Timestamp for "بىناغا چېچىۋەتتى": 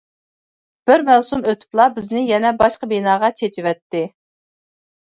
2.97-4.07